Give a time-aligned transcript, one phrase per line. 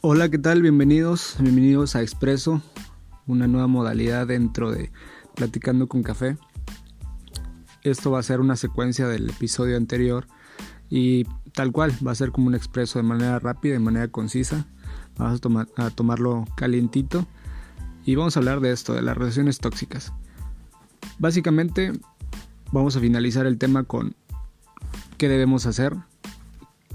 [0.00, 0.62] Hola, ¿qué tal?
[0.62, 2.62] Bienvenidos, bienvenidos a Expreso,
[3.26, 4.92] una nueva modalidad dentro de
[5.34, 6.38] Platicando con Café.
[7.82, 10.28] Esto va a ser una secuencia del episodio anterior
[10.88, 14.68] y tal cual, va a ser como un expreso de manera rápida, de manera concisa.
[15.16, 15.40] Vamos
[15.76, 17.26] a, a tomarlo calientito
[18.04, 20.12] y vamos a hablar de esto, de las relaciones tóxicas.
[21.18, 21.90] Básicamente
[22.70, 24.14] vamos a finalizar el tema con
[25.16, 25.96] qué debemos hacer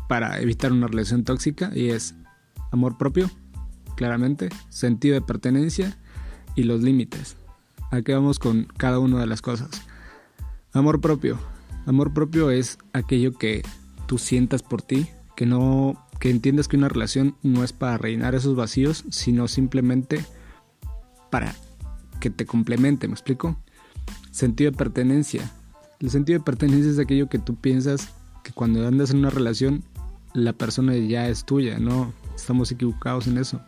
[0.08, 2.16] para evitar una relación tóxica y es
[2.74, 3.30] amor propio,
[3.96, 5.98] claramente, sentido de pertenencia
[6.56, 7.38] y los límites.
[7.92, 9.70] Aquí vamos con cada una de las cosas.
[10.74, 11.38] Amor propio.
[11.86, 13.62] Amor propio es aquello que
[14.08, 18.34] tú sientas por ti, que no que entiendas que una relación no es para reinar
[18.34, 20.24] esos vacíos, sino simplemente
[21.30, 21.54] para
[22.22, 23.58] que te complemente, ¿me explico?
[24.32, 25.52] Sentido de pertenencia.
[26.00, 28.14] El sentido de pertenencia es aquello que tú piensas
[28.44, 29.84] que cuando andas en una relación
[30.34, 33.62] la persona ya es tuya, no estamos equivocados en eso.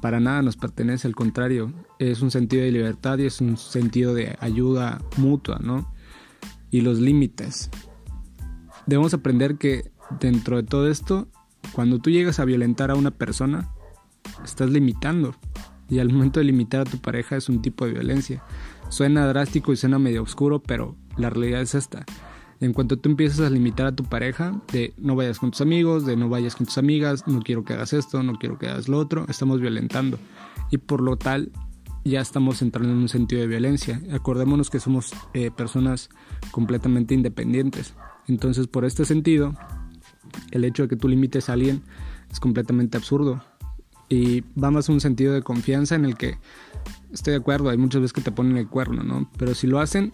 [0.00, 4.14] Para nada nos pertenece, al contrario, es un sentido de libertad y es un sentido
[4.14, 5.92] de ayuda mutua, ¿no?
[6.70, 7.70] Y los límites.
[8.86, 11.28] Debemos aprender que dentro de todo esto,
[11.72, 13.70] cuando tú llegas a violentar a una persona,
[14.44, 15.36] estás limitando.
[15.88, 18.42] Y al momento de limitar a tu pareja es un tipo de violencia.
[18.88, 22.04] Suena drástico y suena medio oscuro, pero la realidad es esta
[22.62, 26.06] en cuanto tú empiezas a limitar a tu pareja de no vayas con tus amigos,
[26.06, 28.88] de no vayas con tus amigas, no quiero que hagas esto, no quiero que hagas
[28.88, 30.16] lo otro, estamos violentando.
[30.70, 31.50] Y por lo tal
[32.04, 34.00] ya estamos entrando en un sentido de violencia.
[34.12, 36.08] Acordémonos que somos eh, personas
[36.52, 37.94] completamente independientes.
[38.28, 39.54] Entonces por este sentido,
[40.52, 41.82] el hecho de que tú limites a alguien
[42.30, 43.42] es completamente absurdo.
[44.08, 46.38] Y va más un sentido de confianza en el que
[47.12, 49.28] estoy de acuerdo, hay muchas veces que te ponen el cuerno, ¿no?
[49.36, 50.12] Pero si lo hacen,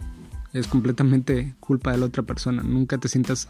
[0.53, 2.63] es completamente culpa de la otra persona.
[2.63, 3.49] Nunca te sientas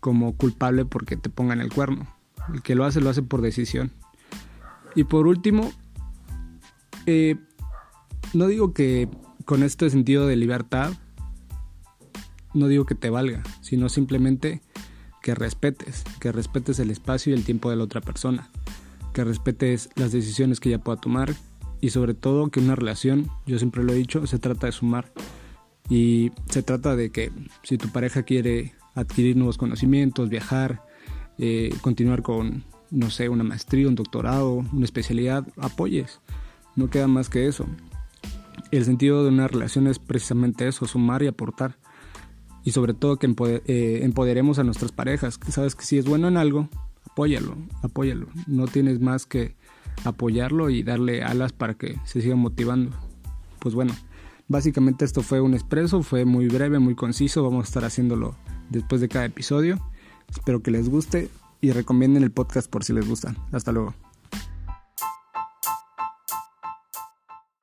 [0.00, 2.06] como culpable porque te pongan el cuerno.
[2.52, 3.90] El que lo hace lo hace por decisión.
[4.94, 5.72] Y por último,
[7.06, 7.36] eh,
[8.32, 9.08] no digo que
[9.44, 10.92] con este sentido de libertad,
[12.52, 14.62] no digo que te valga, sino simplemente
[15.22, 18.50] que respetes, que respetes el espacio y el tiempo de la otra persona,
[19.12, 21.34] que respetes las decisiones que ella pueda tomar
[21.80, 25.12] y sobre todo que una relación, yo siempre lo he dicho, se trata de sumar
[25.88, 27.30] y se trata de que
[27.62, 30.82] si tu pareja quiere adquirir nuevos conocimientos, viajar,
[31.38, 36.20] eh, continuar con, no sé, una maestría, un doctorado, una especialidad, apoyes.
[36.76, 37.66] No queda más que eso.
[38.70, 41.76] El sentido de una relación es precisamente eso, sumar y aportar.
[42.64, 43.26] Y sobre todo que
[43.66, 45.38] eh, empoderemos a nuestras parejas.
[45.48, 46.68] Sabes que si es bueno en algo,
[47.10, 48.28] apóyalo, apóyalo.
[48.46, 49.54] No tienes más que
[50.04, 52.96] apoyarlo y darle alas para que se siga motivando.
[53.58, 53.94] Pues bueno,
[54.48, 58.36] Básicamente esto fue un expreso, fue muy breve, muy conciso, vamos a estar haciéndolo
[58.70, 59.80] después de cada episodio.
[60.28, 63.34] Espero que les guste y recomienden el podcast por si les gusta.
[63.52, 63.94] Hasta luego.